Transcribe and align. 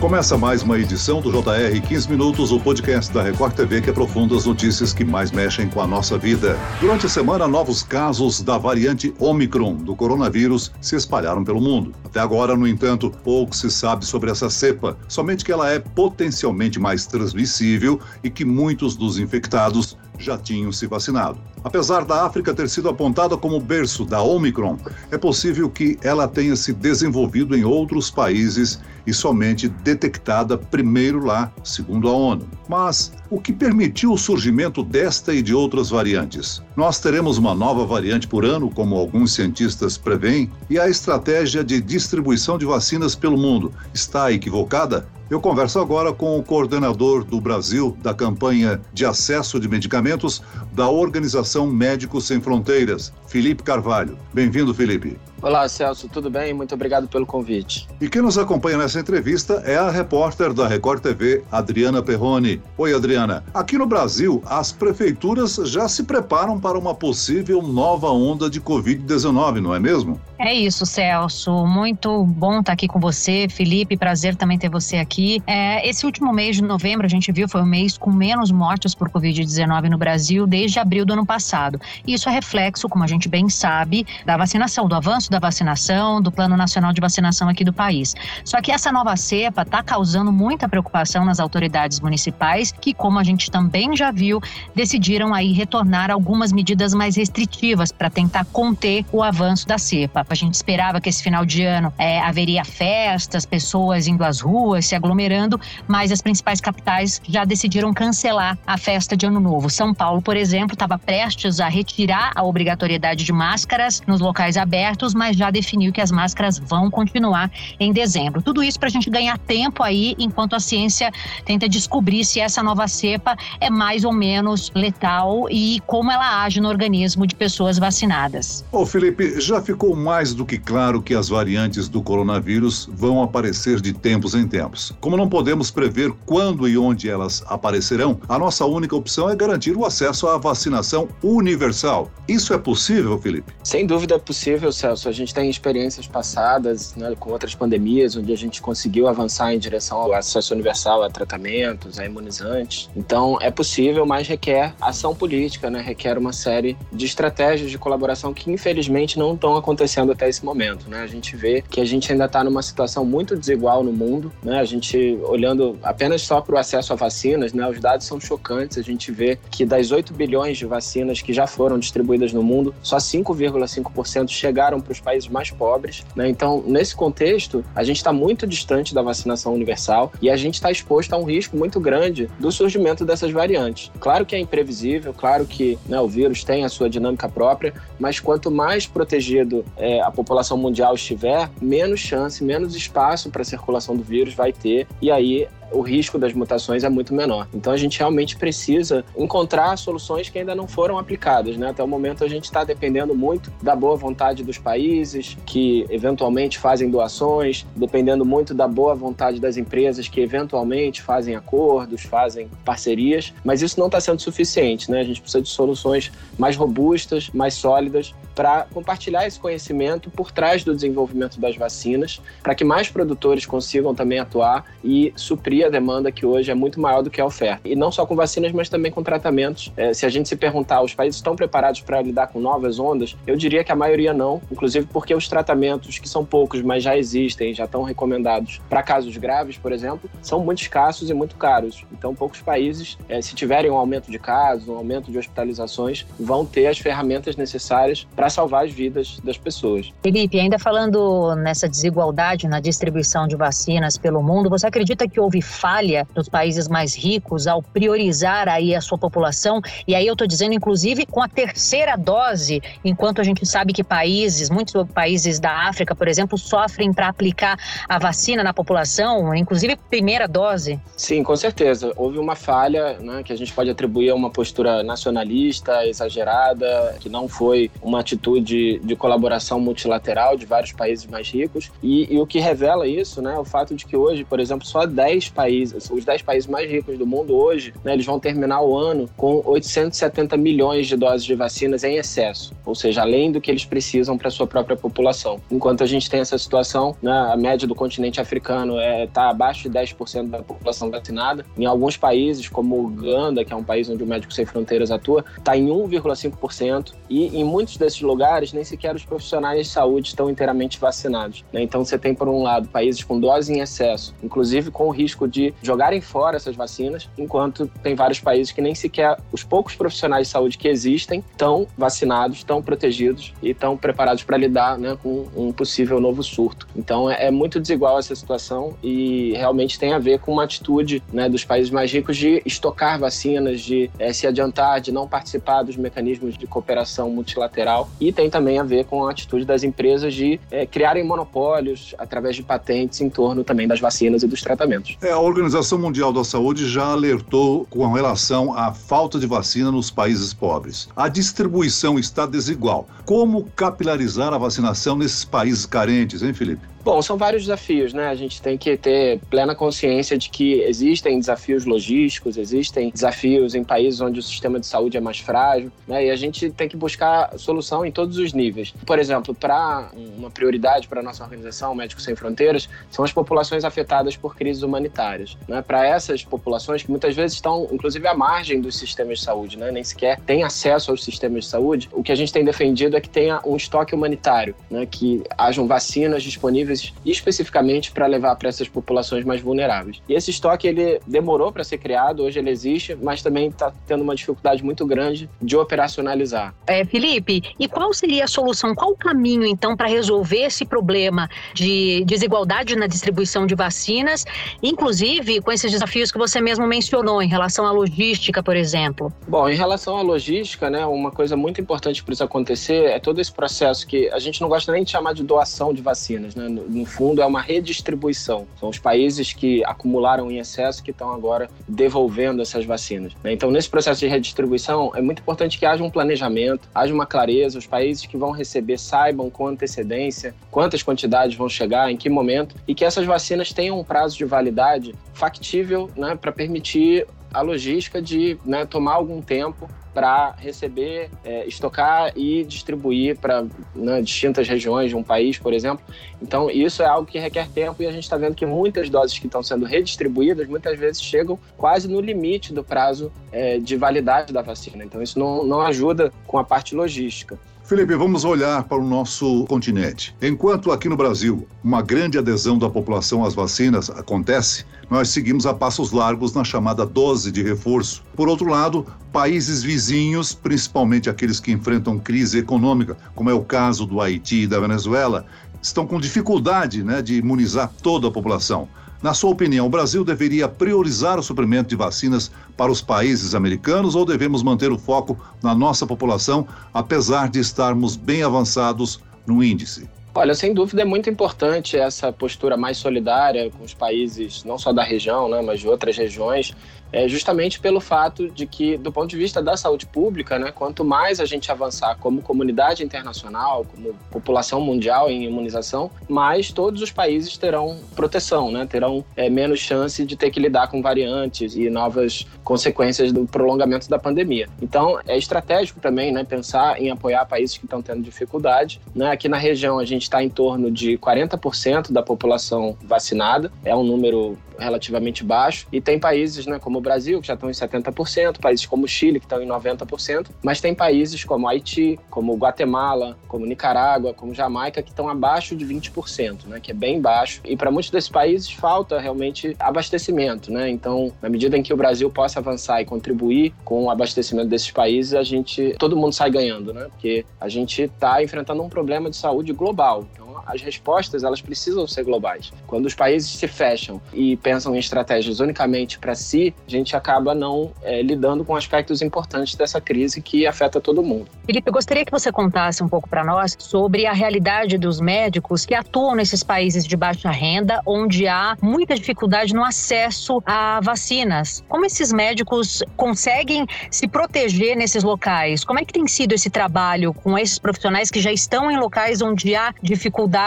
Começa 0.00 0.38
mais 0.38 0.62
uma 0.62 0.78
edição 0.78 1.20
do 1.20 1.30
JR 1.30 1.78
15 1.78 2.10
Minutos, 2.10 2.50
o 2.50 2.58
podcast 2.58 3.12
da 3.12 3.22
Record 3.22 3.52
TV 3.52 3.82
que 3.82 3.90
aprofunda 3.90 4.34
as 4.34 4.46
notícias 4.46 4.94
que 4.94 5.04
mais 5.04 5.30
mexem 5.30 5.68
com 5.68 5.78
a 5.78 5.86
nossa 5.86 6.16
vida. 6.16 6.56
Durante 6.80 7.04
a 7.04 7.08
semana, 7.08 7.46
novos 7.46 7.82
casos 7.82 8.40
da 8.40 8.56
variante 8.56 9.14
Omicron 9.18 9.74
do 9.74 9.94
coronavírus 9.94 10.72
se 10.80 10.96
espalharam 10.96 11.44
pelo 11.44 11.60
mundo. 11.60 11.94
Até 12.02 12.18
agora, 12.18 12.56
no 12.56 12.66
entanto, 12.66 13.10
pouco 13.22 13.54
se 13.54 13.70
sabe 13.70 14.06
sobre 14.06 14.30
essa 14.30 14.48
cepa, 14.48 14.96
somente 15.06 15.44
que 15.44 15.52
ela 15.52 15.70
é 15.70 15.78
potencialmente 15.78 16.80
mais 16.80 17.04
transmissível 17.04 18.00
e 18.24 18.30
que 18.30 18.42
muitos 18.42 18.96
dos 18.96 19.18
infectados 19.18 19.98
já 20.20 20.38
tinham 20.38 20.70
se 20.70 20.86
vacinado. 20.86 21.38
Apesar 21.62 22.04
da 22.04 22.24
África 22.24 22.54
ter 22.54 22.68
sido 22.68 22.88
apontada 22.88 23.36
como 23.36 23.60
berço 23.60 24.04
da 24.04 24.22
Omicron, 24.22 24.78
é 25.10 25.18
possível 25.18 25.68
que 25.68 25.98
ela 26.02 26.26
tenha 26.26 26.56
se 26.56 26.72
desenvolvido 26.72 27.56
em 27.56 27.64
outros 27.64 28.10
países 28.10 28.80
e 29.06 29.12
somente 29.12 29.68
detectada 29.68 30.56
primeiro 30.56 31.24
lá, 31.24 31.52
segundo 31.62 32.08
a 32.08 32.12
ONU. 32.12 32.48
Mas 32.68 33.12
o 33.28 33.40
que 33.40 33.52
permitiu 33.52 34.12
o 34.12 34.18
surgimento 34.18 34.82
desta 34.82 35.34
e 35.34 35.42
de 35.42 35.54
outras 35.54 35.90
variantes? 35.90 36.62
Nós 36.76 36.98
teremos 36.98 37.36
uma 37.36 37.54
nova 37.54 37.84
variante 37.84 38.26
por 38.26 38.44
ano, 38.44 38.70
como 38.70 38.96
alguns 38.96 39.34
cientistas 39.34 39.98
preveem, 39.98 40.50
e 40.68 40.78
a 40.78 40.88
estratégia 40.88 41.62
de 41.62 41.80
distribuição 41.80 42.56
de 42.56 42.64
vacinas 42.64 43.14
pelo 43.14 43.36
mundo 43.36 43.72
está 43.92 44.32
equivocada? 44.32 45.06
Eu 45.30 45.40
converso 45.40 45.78
agora 45.78 46.12
com 46.12 46.36
o 46.36 46.42
coordenador 46.42 47.22
do 47.22 47.40
Brasil 47.40 47.96
da 48.02 48.12
campanha 48.12 48.80
de 48.92 49.06
acesso 49.06 49.60
de 49.60 49.68
medicamentos 49.68 50.42
da 50.72 50.90
Organização 50.90 51.68
Médicos 51.68 52.26
Sem 52.26 52.40
Fronteiras, 52.40 53.12
Felipe 53.28 53.62
Carvalho. 53.62 54.18
Bem-vindo, 54.34 54.74
Felipe. 54.74 55.16
Olá, 55.42 55.66
Celso, 55.70 56.06
tudo 56.06 56.28
bem? 56.28 56.52
Muito 56.52 56.74
obrigado 56.74 57.08
pelo 57.08 57.24
convite. 57.24 57.88
E 57.98 58.10
quem 58.10 58.20
nos 58.20 58.36
acompanha 58.36 58.76
nessa 58.76 59.00
entrevista 59.00 59.54
é 59.64 59.74
a 59.74 59.90
repórter 59.90 60.52
da 60.52 60.68
Record 60.68 61.00
TV, 61.02 61.42
Adriana 61.50 62.02
Perrone. 62.02 62.60
Oi, 62.76 62.94
Adriana. 62.94 63.42
Aqui 63.54 63.78
no 63.78 63.86
Brasil, 63.86 64.42
as 64.44 64.70
prefeituras 64.70 65.56
já 65.64 65.88
se 65.88 66.02
preparam 66.02 66.60
para 66.60 66.78
uma 66.78 66.94
possível 66.94 67.62
nova 67.62 68.10
onda 68.10 68.50
de 68.50 68.60
Covid-19, 68.60 69.62
não 69.62 69.74
é 69.74 69.80
mesmo? 69.80 70.20
É 70.38 70.52
isso, 70.52 70.84
Celso. 70.84 71.66
Muito 71.66 72.24
bom 72.26 72.60
estar 72.60 72.72
aqui 72.72 72.86
com 72.86 73.00
você, 73.00 73.46
Felipe. 73.48 73.96
Prazer 73.96 74.36
também 74.36 74.58
ter 74.58 74.68
você 74.68 74.98
aqui. 74.98 75.42
É, 75.46 75.88
esse 75.88 76.04
último 76.04 76.34
mês 76.34 76.56
de 76.56 76.62
novembro, 76.62 77.06
a 77.06 77.10
gente 77.10 77.32
viu, 77.32 77.48
foi 77.48 77.62
o 77.62 77.66
mês 77.66 77.96
com 77.96 78.10
menos 78.10 78.50
mortes 78.50 78.94
por 78.94 79.08
Covid-19 79.08 79.88
no 79.88 79.96
Brasil 79.96 80.46
desde 80.46 80.78
abril 80.78 81.06
do 81.06 81.14
ano 81.14 81.24
passado. 81.24 81.80
Isso 82.06 82.28
é 82.28 82.32
reflexo, 82.32 82.90
como 82.90 83.04
a 83.04 83.06
gente 83.06 83.26
bem 83.26 83.48
sabe, 83.48 84.06
da 84.26 84.36
vacinação, 84.36 84.86
do 84.86 84.94
avanço 84.94 85.29
da 85.30 85.38
vacinação, 85.38 86.20
do 86.20 86.30
Plano 86.30 86.56
Nacional 86.56 86.92
de 86.92 87.00
Vacinação 87.00 87.48
aqui 87.48 87.64
do 87.64 87.72
país. 87.72 88.14
Só 88.44 88.60
que 88.60 88.72
essa 88.72 88.92
nova 88.92 89.16
cepa 89.16 89.62
está 89.62 89.82
causando 89.82 90.32
muita 90.32 90.68
preocupação 90.68 91.24
nas 91.24 91.40
autoridades 91.40 92.00
municipais, 92.00 92.72
que, 92.72 92.92
como 92.92 93.18
a 93.18 93.24
gente 93.24 93.50
também 93.50 93.96
já 93.96 94.10
viu, 94.10 94.40
decidiram 94.74 95.32
aí 95.32 95.52
retornar 95.52 96.10
algumas 96.10 96.52
medidas 96.52 96.92
mais 96.92 97.16
restritivas 97.16 97.92
para 97.92 98.10
tentar 98.10 98.44
conter 98.46 99.04
o 99.12 99.22
avanço 99.22 99.66
da 99.66 99.78
cepa. 99.78 100.26
A 100.28 100.34
gente 100.34 100.54
esperava 100.54 101.00
que 101.00 101.08
esse 101.08 101.22
final 101.22 101.44
de 101.44 101.64
ano 101.64 101.92
é, 101.96 102.20
haveria 102.20 102.64
festas, 102.64 103.46
pessoas 103.46 104.06
indo 104.06 104.24
às 104.24 104.40
ruas, 104.40 104.86
se 104.86 104.94
aglomerando, 104.94 105.60
mas 105.86 106.10
as 106.12 106.20
principais 106.20 106.60
capitais 106.60 107.20
já 107.28 107.44
decidiram 107.44 107.92
cancelar 107.92 108.58
a 108.66 108.76
festa 108.76 109.16
de 109.16 109.26
Ano 109.26 109.40
Novo. 109.40 109.70
São 109.70 109.94
Paulo, 109.94 110.20
por 110.20 110.36
exemplo, 110.36 110.74
estava 110.74 110.98
prestes 110.98 111.60
a 111.60 111.68
retirar 111.68 112.32
a 112.34 112.42
obrigatoriedade 112.42 113.24
de 113.24 113.32
máscaras 113.32 114.02
nos 114.06 114.20
locais 114.20 114.56
abertos, 114.56 115.14
mas 115.20 115.36
já 115.36 115.50
definiu 115.50 115.92
que 115.92 116.00
as 116.00 116.10
máscaras 116.10 116.58
vão 116.58 116.90
continuar 116.90 117.52
em 117.78 117.92
dezembro. 117.92 118.40
Tudo 118.40 118.64
isso 118.64 118.80
para 118.80 118.88
a 118.88 118.90
gente 118.90 119.10
ganhar 119.10 119.36
tempo 119.36 119.82
aí, 119.82 120.14
enquanto 120.18 120.56
a 120.56 120.60
ciência 120.60 121.12
tenta 121.44 121.68
descobrir 121.68 122.24
se 122.24 122.40
essa 122.40 122.62
nova 122.62 122.88
cepa 122.88 123.36
é 123.60 123.68
mais 123.68 124.02
ou 124.02 124.14
menos 124.14 124.72
letal 124.74 125.46
e 125.50 125.78
como 125.86 126.10
ela 126.10 126.42
age 126.42 126.58
no 126.58 126.70
organismo 126.70 127.26
de 127.26 127.34
pessoas 127.34 127.76
vacinadas. 127.76 128.64
Ô 128.72 128.86
Felipe, 128.86 129.38
já 129.38 129.60
ficou 129.60 129.94
mais 129.94 130.32
do 130.32 130.46
que 130.46 130.56
claro 130.56 131.02
que 131.02 131.14
as 131.14 131.28
variantes 131.28 131.86
do 131.86 132.00
coronavírus 132.00 132.88
vão 132.90 133.22
aparecer 133.22 133.78
de 133.78 133.92
tempos 133.92 134.34
em 134.34 134.48
tempos. 134.48 134.90
Como 135.02 135.18
não 135.18 135.28
podemos 135.28 135.70
prever 135.70 136.14
quando 136.24 136.66
e 136.66 136.78
onde 136.78 137.10
elas 137.10 137.44
aparecerão, 137.46 138.18
a 138.26 138.38
nossa 138.38 138.64
única 138.64 138.96
opção 138.96 139.28
é 139.28 139.36
garantir 139.36 139.76
o 139.76 139.84
acesso 139.84 140.26
à 140.28 140.38
vacinação 140.38 141.08
universal. 141.22 142.10
Isso 142.26 142.54
é 142.54 142.58
possível, 142.58 143.18
Felipe? 143.18 143.52
Sem 143.62 143.86
dúvida 143.86 144.14
é 144.14 144.18
possível, 144.18 144.72
Celso 144.72 145.09
a 145.10 145.12
gente 145.12 145.34
tem 145.34 145.50
experiências 145.50 146.06
passadas 146.06 146.94
né, 146.94 147.14
com 147.18 147.30
outras 147.30 147.54
pandemias, 147.54 148.16
onde 148.16 148.32
a 148.32 148.36
gente 148.36 148.62
conseguiu 148.62 149.08
avançar 149.08 149.52
em 149.52 149.58
direção 149.58 149.98
ao 149.98 150.12
acesso 150.14 150.54
universal 150.54 151.02
a 151.02 151.10
tratamentos, 151.10 151.98
a 151.98 152.06
imunizantes. 152.06 152.88
Então, 152.96 153.38
é 153.40 153.50
possível, 153.50 154.06
mas 154.06 154.26
requer 154.26 154.74
ação 154.80 155.14
política, 155.14 155.68
né, 155.68 155.80
requer 155.80 156.16
uma 156.16 156.32
série 156.32 156.76
de 156.92 157.06
estratégias 157.06 157.70
de 157.70 157.78
colaboração 157.78 158.32
que, 158.32 158.50
infelizmente, 158.50 159.18
não 159.18 159.34
estão 159.34 159.56
acontecendo 159.56 160.12
até 160.12 160.28
esse 160.28 160.44
momento. 160.44 160.88
Né? 160.88 161.00
A 161.00 161.06
gente 161.06 161.36
vê 161.36 161.62
que 161.68 161.80
a 161.80 161.84
gente 161.84 162.10
ainda 162.12 162.26
está 162.26 162.44
numa 162.44 162.62
situação 162.62 163.04
muito 163.04 163.36
desigual 163.36 163.82
no 163.82 163.92
mundo. 163.92 164.32
Né? 164.42 164.58
A 164.58 164.64
gente, 164.64 165.18
olhando 165.24 165.78
apenas 165.82 166.22
só 166.22 166.40
para 166.40 166.54
o 166.54 166.58
acesso 166.58 166.92
a 166.92 166.96
vacinas, 166.96 167.52
né, 167.52 167.68
os 167.68 167.80
dados 167.80 168.06
são 168.06 168.20
chocantes. 168.20 168.78
A 168.78 168.82
gente 168.82 169.10
vê 169.10 169.38
que 169.50 169.64
das 169.64 169.90
8 169.90 170.14
bilhões 170.14 170.56
de 170.56 170.66
vacinas 170.66 171.20
que 171.20 171.32
já 171.32 171.46
foram 171.46 171.78
distribuídas 171.78 172.32
no 172.32 172.42
mundo, 172.42 172.74
só 172.82 172.98
5,5% 172.98 174.28
chegaram 174.28 174.80
para 174.80 174.92
os 174.92 174.99
países 175.00 175.28
mais 175.28 175.50
pobres. 175.50 176.04
Né? 176.14 176.28
Então, 176.28 176.62
nesse 176.66 176.94
contexto, 176.94 177.64
a 177.74 177.82
gente 177.82 177.96
está 177.96 178.12
muito 178.12 178.46
distante 178.46 178.94
da 178.94 179.02
vacinação 179.02 179.54
universal 179.54 180.12
e 180.20 180.30
a 180.30 180.36
gente 180.36 180.54
está 180.54 180.70
exposto 180.70 181.12
a 181.12 181.16
um 181.16 181.24
risco 181.24 181.56
muito 181.56 181.80
grande 181.80 182.28
do 182.38 182.50
surgimento 182.52 183.04
dessas 183.04 183.30
variantes. 183.30 183.90
Claro 184.00 184.24
que 184.26 184.34
é 184.34 184.38
imprevisível, 184.38 185.12
claro 185.12 185.46
que 185.46 185.78
né, 185.86 186.00
o 186.00 186.08
vírus 186.08 186.44
tem 186.44 186.64
a 186.64 186.68
sua 186.68 186.88
dinâmica 186.88 187.28
própria, 187.28 187.74
mas 187.98 188.20
quanto 188.20 188.50
mais 188.50 188.86
protegido 188.86 189.64
é, 189.76 190.00
a 190.00 190.10
população 190.10 190.56
mundial 190.56 190.94
estiver, 190.94 191.50
menos 191.60 192.00
chance, 192.00 192.42
menos 192.42 192.74
espaço 192.74 193.30
para 193.30 193.42
a 193.42 193.44
circulação 193.44 193.96
do 193.96 194.02
vírus 194.02 194.34
vai 194.34 194.52
ter, 194.52 194.86
e 195.00 195.10
aí 195.10 195.48
o 195.72 195.80
risco 195.80 196.18
das 196.18 196.32
mutações 196.32 196.84
é 196.84 196.88
muito 196.88 197.14
menor. 197.14 197.48
Então 197.54 197.72
a 197.72 197.76
gente 197.76 197.98
realmente 197.98 198.36
precisa 198.36 199.04
encontrar 199.16 199.76
soluções 199.76 200.28
que 200.28 200.38
ainda 200.38 200.54
não 200.54 200.66
foram 200.66 200.98
aplicadas. 200.98 201.56
Né? 201.56 201.68
Até 201.68 201.82
o 201.82 201.88
momento 201.88 202.24
a 202.24 202.28
gente 202.28 202.44
está 202.44 202.64
dependendo 202.64 203.14
muito 203.14 203.52
da 203.62 203.74
boa 203.74 203.96
vontade 203.96 204.42
dos 204.42 204.58
países 204.58 205.36
que 205.46 205.86
eventualmente 205.90 206.58
fazem 206.58 206.90
doações, 206.90 207.66
dependendo 207.76 208.24
muito 208.24 208.54
da 208.54 208.66
boa 208.66 208.94
vontade 208.94 209.40
das 209.40 209.56
empresas 209.56 210.08
que 210.08 210.20
eventualmente 210.20 211.02
fazem 211.02 211.34
acordos, 211.34 212.02
fazem 212.02 212.48
parcerias, 212.64 213.32
mas 213.44 213.62
isso 213.62 213.78
não 213.78 213.86
está 213.86 214.00
sendo 214.00 214.20
suficiente. 214.20 214.90
Né? 214.90 215.00
A 215.00 215.04
gente 215.04 215.20
precisa 215.20 215.42
de 215.42 215.48
soluções 215.48 216.10
mais 216.38 216.56
robustas, 216.56 217.30
mais 217.30 217.54
sólidas 217.54 218.14
para 218.40 218.66
compartilhar 218.72 219.26
esse 219.26 219.38
conhecimento 219.38 220.08
por 220.08 220.32
trás 220.32 220.64
do 220.64 220.74
desenvolvimento 220.74 221.38
das 221.38 221.58
vacinas, 221.58 222.22
para 222.42 222.54
que 222.54 222.64
mais 222.64 222.88
produtores 222.88 223.44
consigam 223.44 223.94
também 223.94 224.18
atuar 224.18 224.64
e 224.82 225.12
suprir 225.14 225.66
a 225.66 225.68
demanda 225.68 226.10
que 226.10 226.24
hoje 226.24 226.50
é 226.50 226.54
muito 226.54 226.80
maior 226.80 227.02
do 227.02 227.10
que 227.10 227.20
a 227.20 227.26
oferta. 227.26 227.60
E 227.68 227.76
não 227.76 227.92
só 227.92 228.06
com 228.06 228.16
vacinas, 228.16 228.50
mas 228.50 228.70
também 228.70 228.90
com 228.90 229.02
tratamentos. 229.02 229.70
É, 229.76 229.92
se 229.92 230.06
a 230.06 230.08
gente 230.08 230.26
se 230.26 230.36
perguntar, 230.36 230.80
os 230.80 230.94
países 230.94 231.16
estão 231.16 231.36
preparados 231.36 231.82
para 231.82 232.00
lidar 232.00 232.28
com 232.28 232.40
novas 232.40 232.78
ondas? 232.78 233.14
Eu 233.26 233.36
diria 233.36 233.62
que 233.62 233.72
a 233.72 233.76
maioria 233.76 234.14
não, 234.14 234.40
inclusive 234.50 234.86
porque 234.90 235.14
os 235.14 235.28
tratamentos, 235.28 235.98
que 235.98 236.08
são 236.08 236.24
poucos, 236.24 236.62
mas 236.62 236.82
já 236.82 236.96
existem, 236.96 237.52
já 237.52 237.66
estão 237.66 237.82
recomendados 237.82 238.58
para 238.70 238.82
casos 238.82 239.14
graves, 239.18 239.58
por 239.58 239.70
exemplo, 239.70 240.08
são 240.22 240.40
muito 240.40 240.62
escassos 240.62 241.10
e 241.10 241.12
muito 241.12 241.36
caros. 241.36 241.84
Então, 241.92 242.14
poucos 242.14 242.40
países, 242.40 242.96
é, 243.06 243.20
se 243.20 243.34
tiverem 243.34 243.70
um 243.70 243.76
aumento 243.76 244.10
de 244.10 244.18
casos, 244.18 244.66
um 244.66 244.76
aumento 244.76 245.12
de 245.12 245.18
hospitalizações, 245.18 246.06
vão 246.18 246.46
ter 246.46 246.68
as 246.68 246.78
ferramentas 246.78 247.36
necessárias 247.36 248.08
para 248.16 248.29
salvar 248.30 248.64
as 248.64 248.72
vidas 248.72 249.20
das 249.22 249.36
pessoas. 249.36 249.92
Felipe, 250.02 250.38
ainda 250.38 250.58
falando 250.58 251.34
nessa 251.36 251.68
desigualdade 251.68 252.48
na 252.48 252.60
distribuição 252.60 253.26
de 253.26 253.36
vacinas 253.36 253.98
pelo 253.98 254.22
mundo, 254.22 254.48
você 254.48 254.66
acredita 254.66 255.08
que 255.08 255.20
houve 255.20 255.42
falha 255.42 256.06
dos 256.14 256.28
países 256.28 256.68
mais 256.68 256.96
ricos 256.96 257.46
ao 257.46 257.62
priorizar 257.62 258.48
aí 258.48 258.74
a 258.74 258.80
sua 258.80 258.96
população? 258.96 259.60
E 259.86 259.94
aí 259.94 260.06
eu 260.06 260.12
estou 260.12 260.26
dizendo, 260.26 260.54
inclusive, 260.54 261.04
com 261.06 261.22
a 261.22 261.28
terceira 261.28 261.96
dose, 261.96 262.62
enquanto 262.84 263.20
a 263.20 263.24
gente 263.24 263.44
sabe 263.44 263.72
que 263.72 263.82
países, 263.82 264.48
muitos 264.48 264.72
países 264.92 265.40
da 265.40 265.68
África, 265.68 265.94
por 265.94 266.08
exemplo, 266.08 266.38
sofrem 266.38 266.92
para 266.92 267.08
aplicar 267.08 267.58
a 267.88 267.98
vacina 267.98 268.42
na 268.42 268.54
população, 268.54 269.34
inclusive 269.34 269.76
primeira 269.88 270.26
dose? 270.28 270.80
Sim, 270.96 271.22
com 271.22 271.36
certeza. 271.36 271.92
Houve 271.96 272.18
uma 272.18 272.36
falha 272.36 272.98
né, 273.00 273.22
que 273.22 273.32
a 273.32 273.36
gente 273.36 273.52
pode 273.52 273.70
atribuir 273.70 274.10
a 274.10 274.14
uma 274.14 274.30
postura 274.30 274.82
nacionalista, 274.82 275.86
exagerada, 275.86 276.96
que 277.00 277.08
não 277.08 277.28
foi 277.28 277.70
uma 277.82 278.00
atitude 278.00 278.19
atitude 278.20 278.78
de 278.84 278.96
colaboração 278.96 279.58
multilateral 279.58 280.36
de 280.36 280.44
vários 280.44 280.72
países 280.72 281.06
mais 281.06 281.28
ricos. 281.28 281.72
E, 281.82 282.14
e, 282.14 282.18
o 282.18 282.26
que 282.26 282.38
revela 282.38 282.86
isso, 282.86 283.22
né, 283.22 283.34
é 283.34 283.38
o 283.38 283.44
fato 283.44 283.74
de 283.74 283.86
que 283.86 283.96
hoje, 283.96 284.24
por 284.24 284.38
exemplo, 284.38 284.66
só 284.66 284.84
10 284.84 285.30
países, 285.30 285.90
os 285.90 286.04
10 286.04 286.22
países 286.22 286.48
mais 286.48 286.70
ricos 286.70 286.98
do 286.98 287.06
mundo 287.06 287.34
hoje, 287.34 287.72
né, 287.82 287.94
eles 287.94 288.04
vão 288.04 288.20
terminar 288.20 288.60
o 288.60 288.76
ano 288.76 289.08
com 289.16 289.42
870 289.44 290.36
milhões 290.36 290.86
de 290.86 290.96
doses 290.96 291.24
de 291.24 291.34
vacinas 291.34 291.82
em 291.82 291.96
excesso, 291.96 292.52
ou 292.64 292.74
seja, 292.74 293.00
além 293.02 293.32
do 293.32 293.40
que 293.40 293.50
eles 293.50 293.64
precisam 293.64 294.18
para 294.18 294.30
sua 294.30 294.46
própria 294.46 294.76
população. 294.76 295.40
Enquanto 295.50 295.82
a 295.82 295.86
gente 295.86 296.10
tem 296.10 296.20
essa 296.20 296.36
situação, 296.36 296.94
né, 297.02 297.12
a 297.32 297.36
média 297.36 297.66
do 297.66 297.74
continente 297.74 298.20
africano 298.20 298.74
está 298.78 298.84
é, 298.84 299.06
tá 299.06 299.30
abaixo 299.30 299.68
de 299.68 299.78
10% 299.78 300.28
da 300.28 300.42
população 300.42 300.90
vacinada. 300.90 301.44
Em 301.56 301.64
alguns 301.64 301.96
países, 301.96 302.48
como 302.48 302.84
Uganda, 302.84 303.44
que 303.44 303.52
é 303.52 303.56
um 303.56 303.64
país 303.64 303.88
onde 303.88 304.02
o 304.02 304.06
Médico 304.06 304.32
Sem 304.32 304.44
Fronteiras 304.44 304.90
atua, 304.90 305.24
está 305.38 305.56
em 305.56 305.66
1,5%. 305.66 306.92
E 307.08 307.26
em 307.38 307.44
muitos 307.44 307.76
desses 307.76 307.99
lugares, 308.00 308.52
nem 308.52 308.64
sequer 308.64 308.94
os 308.94 309.04
profissionais 309.04 309.66
de 309.66 309.72
saúde 309.72 310.08
estão 310.08 310.30
inteiramente 310.30 310.78
vacinados. 310.78 311.44
Né? 311.52 311.62
Então 311.62 311.84
você 311.84 311.98
tem, 311.98 312.14
por 312.14 312.28
um 312.28 312.42
lado, 312.42 312.68
países 312.68 313.02
com 313.02 313.18
doses 313.18 313.50
em 313.50 313.60
excesso, 313.60 314.14
inclusive 314.22 314.70
com 314.70 314.88
o 314.88 314.90
risco 314.90 315.28
de 315.28 315.54
jogarem 315.62 316.00
fora 316.00 316.36
essas 316.36 316.56
vacinas, 316.56 317.08
enquanto 317.18 317.66
tem 317.82 317.94
vários 317.94 318.20
países 318.20 318.52
que 318.52 318.60
nem 318.60 318.74
sequer 318.74 319.16
os 319.32 319.42
poucos 319.42 319.74
profissionais 319.74 320.26
de 320.26 320.32
saúde 320.32 320.58
que 320.58 320.68
existem 320.68 321.24
estão 321.32 321.66
vacinados, 321.76 322.38
estão 322.38 322.62
protegidos 322.62 323.32
e 323.42 323.50
estão 323.50 323.76
preparados 323.76 324.22
para 324.22 324.36
lidar 324.36 324.78
né, 324.78 324.96
com 325.02 325.26
um 325.36 325.52
possível 325.52 326.00
novo 326.00 326.22
surto. 326.22 326.66
Então 326.74 327.10
é, 327.10 327.26
é, 327.26 327.30
muito 327.30 327.60
desigual 327.60 327.98
essa 327.98 328.14
situação 328.14 328.74
e 328.82 329.32
realmente 329.36 329.78
tem 329.78 329.92
a 329.92 329.98
ver 329.98 330.20
com 330.20 330.32
uma 330.32 330.44
atitude 330.44 331.02
né, 331.12 331.28
dos 331.28 331.44
países 331.44 331.70
mais 331.70 331.92
ricos 331.92 332.16
de 332.16 332.42
estocar 332.44 332.98
vacinas, 332.98 333.60
de 333.60 333.90
é, 333.98 334.12
se 334.12 334.26
adiantar, 334.26 334.80
de 334.80 334.92
não 334.92 335.06
participar 335.06 335.62
dos 335.62 335.76
mecanismos 335.76 336.36
de 336.36 336.46
cooperação 336.46 337.10
multilateral 337.10 337.89
e 338.00 338.12
tem 338.12 338.30
também 338.30 338.58
a 338.58 338.62
ver 338.62 338.84
com 338.84 339.06
a 339.06 339.10
atitude 339.10 339.44
das 339.44 339.62
empresas 339.62 340.14
de 340.14 340.40
é, 340.50 340.66
criarem 340.66 341.04
monopólios 341.04 341.94
através 341.98 342.36
de 342.36 342.42
patentes 342.42 343.00
em 343.00 343.10
torno 343.10 343.44
também 343.44 343.66
das 343.66 343.80
vacinas 343.80 344.22
e 344.22 344.26
dos 344.26 344.42
tratamentos. 344.42 344.96
É, 345.02 345.10
a 345.10 345.18
Organização 345.18 345.78
Mundial 345.78 346.12
da 346.12 346.24
Saúde 346.24 346.68
já 346.68 346.92
alertou 346.92 347.66
com 347.68 347.90
relação 347.92 348.54
à 348.56 348.72
falta 348.72 349.18
de 349.18 349.26
vacina 349.26 349.70
nos 349.70 349.90
países 349.90 350.32
pobres. 350.32 350.88
A 350.96 351.08
distribuição 351.08 351.98
está 351.98 352.26
desigual. 352.26 352.88
Como 353.04 353.44
capilarizar 353.56 354.32
a 354.32 354.38
vacinação 354.38 354.96
nesses 354.96 355.24
países 355.24 355.66
carentes, 355.66 356.22
hein, 356.22 356.32
Felipe? 356.32 356.70
Bom, 356.82 357.02
são 357.02 357.18
vários 357.18 357.42
desafios, 357.42 357.92
né? 357.92 358.08
A 358.08 358.14
gente 358.14 358.40
tem 358.40 358.56
que 358.56 358.74
ter 358.74 359.20
plena 359.28 359.54
consciência 359.54 360.16
de 360.16 360.30
que 360.30 360.62
existem 360.62 361.18
desafios 361.18 361.66
logísticos, 361.66 362.38
existem 362.38 362.90
desafios 362.90 363.54
em 363.54 363.62
países 363.62 364.00
onde 364.00 364.18
o 364.18 364.22
sistema 364.22 364.58
de 364.58 364.66
saúde 364.66 364.96
é 364.96 365.00
mais 365.00 365.18
frágil, 365.18 365.70
né? 365.86 366.06
E 366.06 366.10
a 366.10 366.16
gente 366.16 366.50
tem 366.50 366.68
que 366.68 366.78
buscar 366.78 367.38
solução 367.38 367.84
em 367.84 367.92
todos 367.92 368.16
os 368.16 368.32
níveis. 368.32 368.72
Por 368.86 368.98
exemplo, 368.98 369.34
para 369.34 369.90
uma 370.16 370.30
prioridade 370.30 370.88
para 370.88 371.00
a 371.00 371.02
nossa 371.02 371.22
organização, 371.22 371.74
Médicos 371.74 372.02
Sem 372.02 372.16
Fronteiras, 372.16 372.66
são 372.90 373.04
as 373.04 373.12
populações 373.12 373.62
afetadas 373.62 374.16
por 374.16 374.34
crises 374.34 374.62
humanitárias. 374.62 375.36
Né? 375.46 375.60
Para 375.60 375.86
essas 375.86 376.24
populações 376.24 376.82
que 376.82 376.90
muitas 376.90 377.14
vezes 377.14 377.34
estão, 377.34 377.68
inclusive, 377.70 378.06
à 378.08 378.14
margem 378.14 378.58
dos 378.58 378.78
sistemas 378.78 379.18
de 379.18 379.24
saúde, 379.26 379.58
né? 379.58 379.70
Nem 379.70 379.84
sequer 379.84 380.18
têm 380.20 380.44
acesso 380.44 380.90
aos 380.90 381.04
sistemas 381.04 381.44
de 381.44 381.50
saúde, 381.50 381.90
o 381.92 382.02
que 382.02 382.10
a 382.10 382.14
gente 382.14 382.32
tem 382.32 382.42
defendido 382.42 382.96
é 382.96 383.00
que 383.02 383.10
tenha 383.10 383.42
um 383.44 383.54
estoque 383.54 383.94
humanitário, 383.94 384.54
né? 384.70 384.86
Que 384.86 385.22
hajam 385.36 385.66
vacinas 385.66 386.22
disponíveis 386.22 386.69
especificamente 387.04 387.90
para 387.92 388.06
levar 388.06 388.36
para 388.36 388.48
essas 388.48 388.68
populações 388.68 389.24
mais 389.24 389.40
vulneráveis. 389.40 390.02
E 390.08 390.14
esse 390.14 390.30
estoque 390.30 390.66
ele 390.66 391.00
demorou 391.06 391.52
para 391.52 391.64
ser 391.64 391.78
criado, 391.78 392.22
hoje 392.22 392.38
ele 392.38 392.50
existe, 392.50 392.96
mas 393.00 393.22
também 393.22 393.48
está 393.48 393.72
tendo 393.86 394.02
uma 394.02 394.14
dificuldade 394.14 394.64
muito 394.64 394.86
grande 394.86 395.28
de 395.40 395.56
operacionalizar. 395.56 396.54
É, 396.66 396.84
Felipe, 396.84 397.42
e 397.58 397.68
qual 397.68 397.92
seria 397.92 398.24
a 398.24 398.28
solução? 398.28 398.74
Qual 398.74 398.92
o 398.92 398.96
caminho 398.96 399.44
então 399.44 399.76
para 399.76 399.88
resolver 399.88 400.42
esse 400.44 400.64
problema 400.64 401.28
de 401.54 402.04
desigualdade 402.04 402.76
na 402.76 402.86
distribuição 402.86 403.46
de 403.46 403.54
vacinas, 403.54 404.24
inclusive 404.62 405.40
com 405.40 405.52
esses 405.52 405.70
desafios 405.70 406.10
que 406.12 406.18
você 406.18 406.40
mesmo 406.40 406.66
mencionou 406.66 407.22
em 407.22 407.28
relação 407.28 407.66
à 407.66 407.72
logística, 407.72 408.42
por 408.42 408.56
exemplo? 408.56 409.12
Bom, 409.26 409.48
em 409.48 409.56
relação 409.56 409.96
à 409.96 410.02
logística, 410.02 410.70
né, 410.70 410.84
uma 410.86 411.10
coisa 411.10 411.36
muito 411.36 411.60
importante 411.60 412.02
para 412.02 412.12
isso 412.12 412.24
acontecer 412.24 412.84
é 412.84 412.98
todo 412.98 413.20
esse 413.20 413.32
processo 413.32 413.86
que 413.86 414.08
a 414.10 414.18
gente 414.18 414.40
não 414.40 414.48
gosta 414.48 414.72
nem 414.72 414.84
de 414.84 414.90
chamar 414.90 415.14
de 415.14 415.22
doação 415.22 415.72
de 415.72 415.82
vacinas, 415.82 416.34
né? 416.34 416.48
No 416.68 416.84
fundo, 416.84 417.22
é 417.22 417.26
uma 417.26 417.40
redistribuição. 417.40 418.46
São 418.58 418.68
os 418.68 418.78
países 418.78 419.32
que 419.32 419.64
acumularam 419.64 420.30
em 420.30 420.38
excesso 420.38 420.82
que 420.82 420.90
estão 420.90 421.12
agora 421.12 421.48
devolvendo 421.68 422.42
essas 422.42 422.64
vacinas. 422.64 423.12
Né? 423.22 423.32
Então, 423.32 423.50
nesse 423.50 423.68
processo 423.68 424.00
de 424.00 424.06
redistribuição, 424.06 424.92
é 424.94 425.00
muito 425.00 425.20
importante 425.20 425.58
que 425.58 425.66
haja 425.66 425.82
um 425.82 425.90
planejamento, 425.90 426.68
haja 426.74 426.92
uma 426.92 427.06
clareza, 427.06 427.58
os 427.58 427.66
países 427.66 428.06
que 428.06 428.16
vão 428.16 428.30
receber 428.30 428.78
saibam 428.78 429.30
com 429.30 429.46
antecedência 429.46 430.34
quantas 430.50 430.82
quantidades 430.82 431.36
vão 431.36 431.48
chegar, 431.48 431.90
em 431.90 431.96
que 431.96 432.08
momento, 432.08 432.56
e 432.66 432.74
que 432.74 432.84
essas 432.84 433.06
vacinas 433.06 433.52
tenham 433.52 433.78
um 433.78 433.84
prazo 433.84 434.16
de 434.16 434.24
validade 434.24 434.94
factível 435.14 435.90
né, 435.96 436.16
para 436.16 436.32
permitir 436.32 437.06
a 437.32 437.40
logística 437.40 438.00
de 438.00 438.38
né, 438.44 438.64
tomar 438.64 438.94
algum 438.94 439.20
tempo 439.22 439.68
para 439.92 440.34
receber, 440.38 441.10
é, 441.24 441.46
estocar 441.46 442.12
e 442.16 442.44
distribuir 442.44 443.18
para 443.18 443.44
né, 443.74 444.00
distintas 444.00 444.48
regiões 444.48 444.90
de 444.90 444.96
um 444.96 445.02
país, 445.02 445.38
por 445.38 445.52
exemplo. 445.52 445.84
Então, 446.22 446.50
isso 446.50 446.82
é 446.82 446.86
algo 446.86 447.10
que 447.10 447.18
requer 447.18 447.48
tempo 447.48 447.82
e 447.82 447.86
a 447.86 447.92
gente 447.92 448.04
está 448.04 448.16
vendo 448.16 448.34
que 448.34 448.46
muitas 448.46 448.88
doses 448.88 449.18
que 449.18 449.26
estão 449.26 449.42
sendo 449.42 449.64
redistribuídas 449.64 450.48
muitas 450.48 450.78
vezes 450.78 451.02
chegam 451.02 451.38
quase 451.56 451.88
no 451.88 452.00
limite 452.00 452.52
do 452.52 452.62
prazo 452.62 453.12
é, 453.32 453.58
de 453.58 453.76
validade 453.76 454.32
da 454.32 454.42
vacina. 454.42 454.84
Então, 454.84 455.02
isso 455.02 455.18
não, 455.18 455.44
não 455.44 455.60
ajuda 455.60 456.12
com 456.26 456.38
a 456.38 456.44
parte 456.44 456.74
logística. 456.74 457.38
Felipe, 457.70 457.94
vamos 457.94 458.24
olhar 458.24 458.64
para 458.64 458.78
o 458.78 458.84
nosso 458.84 459.44
continente. 459.44 460.12
Enquanto 460.20 460.72
aqui 460.72 460.88
no 460.88 460.96
Brasil 460.96 461.46
uma 461.62 461.80
grande 461.80 462.18
adesão 462.18 462.58
da 462.58 462.68
população 462.68 463.24
às 463.24 463.32
vacinas 463.32 463.88
acontece, 463.88 464.64
nós 464.90 465.10
seguimos 465.10 465.46
a 465.46 465.54
passos 465.54 465.92
largos 465.92 466.34
na 466.34 466.42
chamada 466.42 466.84
dose 466.84 467.30
de 467.30 467.44
reforço. 467.44 468.02
Por 468.16 468.28
outro 468.28 468.50
lado, 468.50 468.84
países 469.12 469.62
vizinhos, 469.62 470.34
principalmente 470.34 471.08
aqueles 471.08 471.38
que 471.38 471.52
enfrentam 471.52 471.96
crise 471.96 472.38
econômica, 472.38 472.96
como 473.14 473.30
é 473.30 473.34
o 473.34 473.44
caso 473.44 473.86
do 473.86 474.00
Haiti 474.00 474.42
e 474.42 474.46
da 474.48 474.58
Venezuela, 474.58 475.24
estão 475.62 475.86
com 475.86 476.00
dificuldade 476.00 476.82
né, 476.82 477.00
de 477.00 477.18
imunizar 477.18 477.70
toda 477.80 478.08
a 478.08 478.10
população. 478.10 478.68
Na 479.02 479.14
sua 479.14 479.30
opinião, 479.30 479.66
o 479.66 479.70
Brasil 479.70 480.04
deveria 480.04 480.46
priorizar 480.46 481.18
o 481.18 481.22
suprimento 481.22 481.70
de 481.70 481.76
vacinas 481.76 482.30
para 482.54 482.70
os 482.70 482.82
países 482.82 483.34
americanos 483.34 483.94
ou 483.94 484.04
devemos 484.04 484.42
manter 484.42 484.70
o 484.70 484.78
foco 484.78 485.18
na 485.42 485.54
nossa 485.54 485.86
população, 485.86 486.46
apesar 486.74 487.30
de 487.30 487.40
estarmos 487.40 487.96
bem 487.96 488.22
avançados 488.22 489.00
no 489.26 489.42
índice? 489.42 489.88
Olha, 490.14 490.34
sem 490.34 490.52
dúvida 490.52 490.82
é 490.82 490.84
muito 490.84 491.08
importante 491.08 491.78
essa 491.78 492.12
postura 492.12 492.56
mais 492.56 492.76
solidária 492.76 493.48
com 493.50 493.64
os 493.64 493.72
países, 493.72 494.44
não 494.44 494.58
só 494.58 494.72
da 494.72 494.82
região, 494.82 495.28
né, 495.28 495.40
mas 495.40 495.60
de 495.60 495.68
outras 495.68 495.96
regiões, 495.96 496.52
é 496.92 497.08
justamente 497.08 497.60
pelo 497.60 497.80
fato 497.80 498.28
de 498.30 498.46
que, 498.46 498.76
do 498.76 498.92
ponto 498.92 499.08
de 499.08 499.16
vista 499.16 499.42
da 499.42 499.56
saúde 499.56 499.86
pública, 499.86 500.38
né, 500.38 500.52
quanto 500.52 500.84
mais 500.84 501.20
a 501.20 501.24
gente 501.24 501.50
avançar 501.50 501.96
como 501.98 502.22
comunidade 502.22 502.82
internacional, 502.82 503.64
como 503.64 503.94
população 504.10 504.60
mundial 504.60 505.10
em 505.10 505.24
imunização, 505.24 505.90
mais 506.08 506.52
todos 506.52 506.82
os 506.82 506.90
países 506.90 507.36
terão 507.36 507.78
proteção, 507.94 508.50
né, 508.50 508.66
terão 508.66 509.04
é, 509.16 509.28
menos 509.28 509.60
chance 509.60 510.04
de 510.04 510.16
ter 510.16 510.30
que 510.30 510.40
lidar 510.40 510.68
com 510.68 510.82
variantes 510.82 511.54
e 511.54 511.68
novas 511.70 512.26
consequências 512.44 513.12
do 513.12 513.26
prolongamento 513.26 513.88
da 513.88 513.98
pandemia. 513.98 514.48
Então, 514.60 514.98
é 515.06 515.16
estratégico 515.16 515.80
também 515.80 516.12
né, 516.12 516.24
pensar 516.24 516.80
em 516.80 516.90
apoiar 516.90 517.24
países 517.26 517.56
que 517.56 517.64
estão 517.64 517.82
tendo 517.82 518.02
dificuldade. 518.02 518.80
Né? 518.94 519.10
Aqui 519.10 519.28
na 519.28 519.36
região, 519.36 519.78
a 519.78 519.84
gente 519.84 520.02
está 520.02 520.22
em 520.22 520.28
torno 520.28 520.70
de 520.70 520.98
40% 520.98 521.92
da 521.92 522.02
população 522.02 522.76
vacinada, 522.82 523.52
é 523.64 523.74
um 523.74 523.84
número 523.84 524.38
relativamente 524.60 525.24
baixo, 525.24 525.66
e 525.72 525.80
tem 525.80 525.98
países 525.98 526.46
né, 526.46 526.58
como 526.58 526.78
o 526.78 526.80
Brasil, 526.80 527.20
que 527.20 527.26
já 527.26 527.34
estão 527.34 527.48
em 527.48 527.52
70%, 527.52 528.38
países 528.40 528.66
como 528.66 528.84
o 528.84 528.88
Chile, 528.88 529.18
que 529.18 529.26
estão 529.26 529.42
em 529.42 529.48
90%, 529.48 530.28
mas 530.42 530.60
tem 530.60 530.74
países 530.74 531.24
como 531.24 531.48
Haiti, 531.48 531.98
como 532.08 532.36
Guatemala, 532.36 533.16
como 533.26 533.46
Nicarágua, 533.46 534.14
como 534.14 534.34
Jamaica, 534.34 534.82
que 534.82 534.90
estão 534.90 535.08
abaixo 535.08 535.56
de 535.56 535.64
20%, 535.64 536.46
né, 536.46 536.60
que 536.60 536.70
é 536.70 536.74
bem 536.74 537.00
baixo. 537.00 537.40
E 537.44 537.56
para 537.56 537.70
muitos 537.70 537.90
desses 537.90 538.10
países 538.10 538.50
falta 538.50 538.98
realmente 539.00 539.56
abastecimento. 539.58 540.52
Né? 540.52 540.68
Então, 540.70 541.12
na 541.20 541.28
medida 541.28 541.56
em 541.56 541.62
que 541.62 541.72
o 541.72 541.76
Brasil 541.76 542.10
possa 542.10 542.40
avançar 542.40 542.80
e 542.80 542.84
contribuir 542.84 543.54
com 543.64 543.84
o 543.84 543.90
abastecimento 543.90 544.48
desses 544.48 544.70
países, 544.70 545.14
a 545.14 545.22
gente, 545.22 545.74
todo 545.78 545.96
mundo 545.96 546.12
sai 546.12 546.30
ganhando, 546.30 546.72
né? 546.72 546.88
porque 546.90 547.24
a 547.40 547.48
gente 547.48 547.82
está 547.82 548.22
enfrentando 548.22 548.62
um 548.62 548.68
problema 548.68 549.10
de 549.10 549.16
saúde 549.16 549.52
global. 549.52 550.06
As 550.52 550.62
respostas 550.62 551.22
elas 551.22 551.40
precisam 551.40 551.86
ser 551.86 552.04
globais. 552.04 552.52
Quando 552.66 552.86
os 552.86 552.94
países 552.94 553.30
se 553.30 553.46
fecham 553.46 554.00
e 554.12 554.36
pensam 554.36 554.74
em 554.74 554.78
estratégias 554.78 555.38
unicamente 555.38 555.98
para 555.98 556.14
si, 556.16 556.52
a 556.66 556.70
gente 556.70 556.96
acaba 556.96 557.34
não 557.34 557.70
é, 557.82 558.02
lidando 558.02 558.44
com 558.44 558.56
aspectos 558.56 559.00
importantes 559.00 559.54
dessa 559.54 559.80
crise 559.80 560.20
que 560.20 560.46
afeta 560.46 560.80
todo 560.80 561.02
mundo. 561.02 561.28
Felipe, 561.46 561.68
eu 561.68 561.72
gostaria 561.72 562.04
que 562.04 562.10
você 562.10 562.32
contasse 562.32 562.82
um 562.82 562.88
pouco 562.88 563.08
para 563.08 563.24
nós 563.24 563.56
sobre 563.58 564.06
a 564.06 564.12
realidade 564.12 564.76
dos 564.76 565.00
médicos 565.00 565.64
que 565.64 565.74
atuam 565.74 566.16
nesses 566.16 566.42
países 566.42 566.84
de 566.84 566.96
baixa 566.96 567.30
renda, 567.30 567.80
onde 567.86 568.26
há 568.26 568.56
muita 568.60 568.96
dificuldade 568.96 569.54
no 569.54 569.64
acesso 569.64 570.42
a 570.44 570.80
vacinas. 570.82 571.62
Como 571.68 571.86
esses 571.86 572.12
médicos 572.12 572.82
conseguem 572.96 573.66
se 573.88 574.08
proteger 574.08 574.76
nesses 574.76 575.04
locais? 575.04 575.64
Como 575.64 575.78
é 575.78 575.84
que 575.84 575.92
tem 575.92 576.08
sido 576.08 576.32
esse 576.32 576.50
trabalho 576.50 577.14
com 577.14 577.38
esses 577.38 577.58
profissionais 577.58 578.10
que 578.10 578.20
já 578.20 578.32
estão 578.32 578.68
em 578.68 578.76
locais 578.76 579.22
onde 579.22 579.54
há 579.54 579.72
dificuldade 579.80 580.39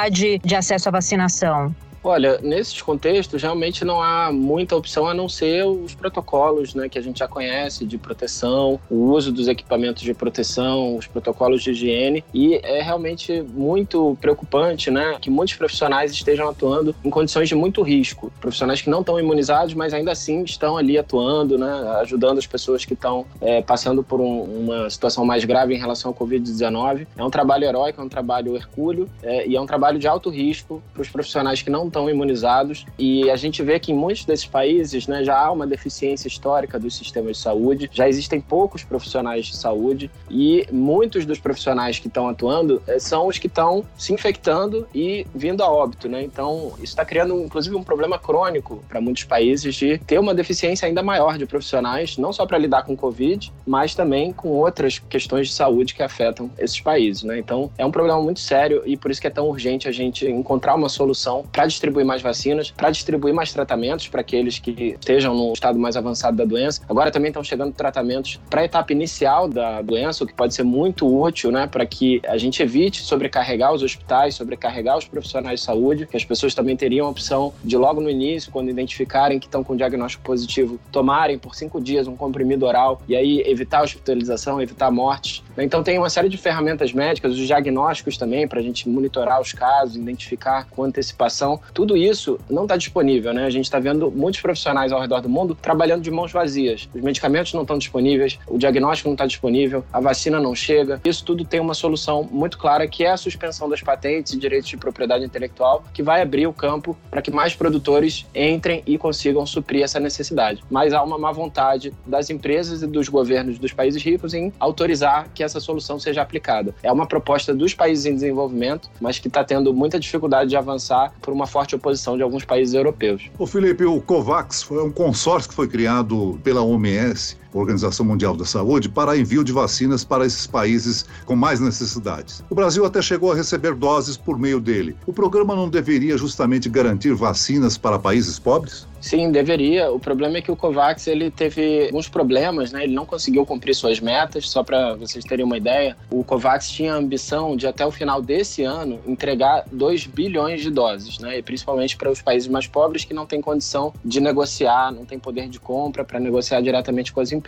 de 0.44 0.56
acesso 0.56 0.90
à 0.90 0.92
vacinação? 0.92 1.74
Olha, 2.04 2.38
nesses 2.42 2.82
contextos, 2.82 3.42
realmente 3.42 3.86
não 3.86 4.04
há 4.04 4.30
muita 4.30 4.76
opção 4.76 5.08
a 5.08 5.14
não 5.14 5.30
ser 5.30 5.66
os 5.66 5.96
protocolos 5.96 6.76
né, 6.76 6.90
que 6.90 7.00
a 7.00 7.02
gente 7.02 7.20
já 7.20 7.30
conhece 7.30 7.86
de 7.86 7.98
proteção, 7.98 8.78
o 8.90 9.12
uso 9.12 9.32
dos 9.32 9.48
equipamentos 9.48 10.04
de 10.04 10.14
proteção, 10.14 10.98
os 10.98 11.08
protocolos 11.08 11.64
de 11.64 11.72
higiene. 11.72 12.22
E 12.34 12.56
é 12.56 12.82
realmente 12.82 13.42
muito 13.42 14.18
preocupante 14.20 14.92
né, 14.92 15.18
que 15.22 15.30
muitos 15.30 15.56
profissionais 15.56 16.12
estejam 16.12 16.50
atuando 16.50 16.94
em 17.06 17.10
condições 17.10 17.48
de 17.48 17.56
muito 17.56 17.82
risco. 17.82 18.30
Profissionais 18.42 18.82
que 18.82 18.90
não 18.90 19.00
estão 19.00 19.18
imunizados, 19.18 19.74
mas 19.74 19.94
ainda 19.94 20.12
assim 20.12 20.44
estão 20.44 20.76
ali 20.76 20.98
atuando, 20.98 21.58
né, 21.58 21.72
ajudando 22.02 22.38
as 22.38 22.46
pessoas 22.46 22.84
que 22.84 22.96
estão 22.96 23.26
é, 23.40 23.62
passando 23.62 24.04
por 24.04 24.20
um, 24.20 24.42
uma 24.42 24.90
situação 24.90 25.24
mais 25.24 25.46
grave 25.46 25.74
em 25.74 25.80
relação 25.80 26.12
ao 26.12 26.16
Covid-19. 26.16 27.08
É 27.16 27.24
um 27.24 27.30
trabalho 27.30 27.64
heróico, 27.64 28.02
é 28.02 28.04
um 28.04 28.10
trabalho 28.10 28.58
hercúleo 28.58 29.10
é, 29.22 29.48
e 29.48 29.56
é 29.56 29.62
um 29.62 29.66
trabalho 29.66 29.98
de 29.98 30.08
alto 30.08 30.30
risco 30.30 30.84
para 30.94 31.02
os 31.02 31.10
profissionais 31.10 31.62
que 31.62 31.70
não 31.70 31.93
estão 31.94 32.10
imunizados 32.10 32.86
e 32.98 33.30
a 33.30 33.36
gente 33.36 33.62
vê 33.62 33.80
que 33.80 33.92
em 33.92 33.96
muitos 33.96 34.26
desses 34.26 34.48
países 34.48 35.08
né, 35.08 35.24
já 35.24 35.38
há 35.38 35.52
uma 35.52 35.68
deficiência 35.68 36.28
histórica 36.28 36.80
dos 36.80 36.96
sistemas 36.98 37.38
de 37.38 37.44
saúde, 37.44 37.90
já 37.94 38.10
existem 38.10 38.42
poucos 38.42 38.84
profissionais 38.84 39.46
de 39.46 39.56
saúde 39.56 40.10
e 40.30 40.66
muitos 40.72 41.26
dos 41.26 41.40
profissionais 41.40 42.00
que 42.00 42.08
estão 42.08 42.28
atuando 42.28 42.82
eh, 42.88 42.98
são 43.00 43.28
os 43.28 43.38
que 43.38 43.48
estão 43.48 43.86
se 43.98 44.12
infectando 44.12 44.88
e 44.94 45.26
vindo 45.34 45.64
a 45.64 45.72
óbito, 45.72 46.10
né? 46.10 46.24
Então 46.24 46.74
isso 46.78 46.86
está 46.86 47.06
criando 47.06 47.40
inclusive 47.40 47.76
um 47.76 47.84
problema 47.84 48.18
crônico 48.18 48.84
para 48.90 49.00
muitos 49.00 49.24
países 49.24 49.76
de 49.76 50.00
ter 50.00 50.20
uma 50.20 50.34
deficiência 50.34 50.88
ainda 50.88 51.04
maior 51.04 51.38
de 51.38 51.46
profissionais, 51.46 52.18
não 52.18 52.34
só 52.34 52.46
para 52.46 52.58
lidar 52.58 52.84
com 52.84 52.96
Covid, 52.96 53.52
mas 53.66 53.94
também 53.94 54.34
com 54.34 54.50
outras 54.50 54.98
questões 54.98 55.48
de 55.48 55.54
saúde 55.54 55.94
que 55.94 56.02
afetam 56.02 56.50
esses 56.58 56.80
países, 56.80 57.24
né? 57.24 57.38
Então 57.38 57.70
é 57.78 57.86
um 57.86 57.92
problema 57.92 58.22
muito 58.22 58.40
sério 58.40 58.82
e 58.86 58.98
por 58.98 59.12
isso 59.12 59.22
que 59.22 59.28
é 59.28 59.30
tão 59.30 59.48
urgente 59.48 59.88
a 59.88 59.92
gente 59.92 60.26
encontrar 60.26 60.76
uma 60.76 60.90
solução 60.90 61.44
para 61.52 61.68
distribuir 61.68 61.83
mais 61.92 62.22
vacinas, 62.22 62.72
para 62.72 62.90
distribuir 62.90 63.34
mais 63.34 63.52
tratamentos 63.52 64.08
para 64.08 64.22
aqueles 64.22 64.60
que 64.60 64.96
estejam 65.00 65.36
no 65.36 65.52
estado 65.52 65.78
mais 65.78 65.98
avançado 65.98 66.38
da 66.38 66.46
doença. 66.46 66.82
Agora 66.88 67.12
também 67.12 67.30
estão 67.30 67.44
chegando 67.44 67.74
tratamentos 67.74 68.40
para 68.50 68.62
a 68.62 68.66
etapa 68.66 68.94
inicial 68.94 69.48
da 69.48 69.82
doença, 69.82 70.24
o 70.24 70.28
que 70.28 70.34
pode 70.34 70.54
ser 70.54 70.64
muito 70.64 71.06
útil, 71.08 71.52
né, 71.52 71.68
para 71.68 71.86
que 71.86 72.22
a 72.28 72.38
gente 72.38 72.62
evite 72.62 73.02
sobrecarregar 73.02 73.74
os 73.74 73.84
hospitais, 73.84 74.36
sobrecarregar 74.36 74.98
os 74.98 75.06
profissionais 75.06 75.60
de 75.60 75.66
saúde, 75.66 76.08
que 76.08 76.16
as 76.16 76.24
pessoas 76.24 76.54
também 76.56 76.76
teriam 76.76 77.08
a 77.08 77.10
opção 77.10 77.54
de 77.64 77.78
logo 77.78 78.00
no 78.00 78.10
início, 78.10 78.52
quando 78.52 78.70
identificarem 78.70 79.40
que 79.40 79.46
estão 79.46 79.64
com 79.64 79.76
diagnóstico 79.76 80.24
positivo, 80.24 80.80
tomarem 80.92 81.38
por 81.38 81.56
cinco 81.56 81.82
dias 81.82 82.08
um 82.08 82.16
comprimido 82.16 82.66
oral 82.66 83.02
e 83.08 83.16
aí 83.16 83.42
evitar 83.46 83.80
a 83.80 83.84
hospitalização, 83.84 84.62
evitar 84.62 84.90
mortes. 84.92 85.44
Então 85.58 85.84
tem 85.84 85.98
uma 85.98 86.10
série 86.10 86.30
de 86.30 86.38
ferramentas 86.38 86.94
médicas, 86.94 87.34
os 87.34 87.46
diagnósticos 87.46 88.18
também, 88.18 88.48
para 88.48 88.60
a 88.60 88.64
gente 88.64 88.88
monitorar 88.88 89.42
os 89.42 89.52
casos, 89.52 89.96
identificar 89.96 90.68
com 90.70 90.84
antecipação 90.84 91.60
tudo 91.74 91.98
isso 91.98 92.40
não 92.50 92.64
está 92.64 92.78
disponível, 92.78 93.34
né? 93.34 93.46
A 93.46 93.50
gente 93.50 93.66
está 93.66 93.80
vendo 93.80 94.12
muitos 94.12 94.42
profissionais 94.42 94.92
ao 94.92 95.02
redor 95.02 95.22
do 95.22 95.30
mundo 95.30 95.58
trabalhando 95.60 96.02
de 96.02 96.12
mãos 96.12 96.32
vazias. 96.32 96.88
Os 96.94 97.02
medicamentos 97.02 97.54
não 97.54 97.62
estão 97.62 97.78
disponíveis, 97.78 98.40
o 98.48 98.58
diagnóstico 98.58 99.10
não 99.10 99.14
está 99.14 99.26
disponível, 99.26 99.84
a 99.92 100.00
vacina 100.00 100.40
não 100.40 100.54
chega. 100.54 101.02
Isso 101.04 101.26
tudo 101.26 101.44
tem 101.44 101.60
uma 101.60 101.74
solução 101.74 102.28
muito 102.32 102.58
clara, 102.58 102.88
que 102.88 103.04
é 103.04 103.12
a 103.12 103.18
suspensão 103.18 103.68
das 103.68 103.82
patentes 103.82 104.34
e 104.34 104.38
direitos 104.38 104.70
de 104.70 104.78
propriedade 104.78 105.26
intelectual, 105.26 105.84
que 105.94 106.04
vai 106.04 106.22
abrir 106.22 106.48
o 106.48 106.54
campo 106.54 106.96
para 107.10 107.22
que 107.22 107.32
mais 107.32 107.56
produtores 107.56 108.26
entrem 108.36 108.84
e 108.86 108.98
consigam 108.98 109.46
suprir 109.46 109.84
essa 109.84 110.00
necessidade. 110.00 110.64
Mas 110.70 110.94
há 110.94 111.02
uma 111.02 111.18
má 111.18 111.32
vontade 111.32 111.94
das 112.06 112.30
empresas 112.30 112.84
e 112.84 112.88
dos 112.88 113.10
governos 113.10 113.58
dos 113.58 113.74
países 113.74 114.02
ricos 114.04 114.34
em 114.34 114.54
autorizar 114.60 115.28
que 115.34 115.44
essa 115.44 115.60
solução 115.60 116.00
seja 116.00 116.22
aplicada. 116.22 116.76
É 116.84 116.92
uma 116.92 117.08
proposta 117.08 117.54
dos 117.54 117.74
países 117.74 118.06
em 118.06 118.14
desenvolvimento, 118.14 118.90
mas 119.02 119.20
que 119.20 119.28
está 119.28 119.44
tendo 119.44 119.74
muita 119.74 120.00
dificuldade 120.00 120.50
de 120.50 120.58
avançar 120.58 121.14
por 121.22 121.34
uma 121.34 121.48
forte 121.64 121.76
oposição 121.76 122.18
de 122.18 122.24
alguns 122.24 122.44
países 122.44 122.74
europeus. 122.74 123.30
O 123.40 123.48
Felipe, 123.48 123.86
o 123.86 124.02
COVAX 124.02 124.64
foi 124.64 124.84
um 124.84 124.92
consórcio 124.92 125.50
que 125.50 125.56
foi 125.56 125.68
criado 125.68 126.40
pela 126.44 126.62
OMS 126.62 127.38
Organização 127.60 128.06
Mundial 128.06 128.36
da 128.36 128.46
Saúde, 128.46 128.90
para 128.90 129.18
envio 129.18 129.44
de 129.44 129.52
vacinas 129.52 130.04
para 130.04 130.26
esses 130.26 130.48
países 130.48 131.06
com 131.26 131.36
mais 131.36 131.60
necessidades. 131.60 132.44
O 132.50 132.56
Brasil 132.56 132.86
até 132.86 133.02
chegou 133.02 133.32
a 133.32 133.36
receber 133.36 133.76
doses 133.76 134.18
por 134.18 134.38
meio 134.38 134.60
dele. 134.60 134.96
O 135.06 135.14
programa 135.14 135.56
não 135.56 135.70
deveria 135.70 136.18
justamente 136.18 136.70
garantir 136.70 137.14
vacinas 137.14 137.78
para 137.78 138.00
países 138.00 138.40
pobres? 138.40 138.88
Sim, 139.04 139.32
deveria. 139.34 139.92
O 139.92 140.00
problema 140.00 140.38
é 140.38 140.42
que 140.42 140.50
o 140.50 140.56
COVAX 140.56 141.08
ele 141.08 141.30
teve 141.30 141.88
alguns 141.88 142.08
problemas, 142.08 142.72
né? 142.72 142.86
Ele 142.86 142.94
não 142.94 143.06
conseguiu 143.06 143.46
cumprir 143.46 143.76
suas 143.76 144.00
metas. 144.00 144.50
Só 144.50 144.64
para 144.64 144.96
vocês 144.96 145.26
terem 145.26 145.44
uma 145.44 145.58
ideia, 145.58 145.98
o 146.10 146.24
COVAX 146.24 146.70
tinha 146.70 146.94
a 146.94 146.96
ambição 146.96 147.58
de 147.58 147.68
até 147.68 147.86
o 147.86 147.92
final 147.92 148.22
desse 148.22 148.64
ano 148.64 149.02
entregar 149.06 149.66
2 149.70 150.08
bilhões 150.08 150.62
de 150.62 150.72
doses, 150.72 151.20
né? 151.20 151.38
E 151.38 151.42
principalmente 151.44 151.98
para 151.98 152.10
os 152.10 152.22
países 152.22 152.48
mais 152.48 152.66
pobres 152.66 153.04
que 153.04 153.14
não 153.14 153.26
têm 153.26 153.42
condição 153.42 153.94
de 154.06 154.22
negociar, 154.22 154.90
não 154.94 155.04
têm 155.04 155.20
poder 155.20 155.50
de 155.50 155.60
compra 155.60 156.06
para 156.06 156.18
negociar 156.18 156.62
diretamente 156.62 157.12
com 157.12 157.20
as 157.20 157.34
empresas. 157.34 157.43